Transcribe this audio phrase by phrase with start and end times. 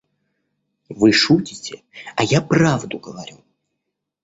[1.03, 1.83] Вы шутите,
[2.15, 3.37] а я правду говорю.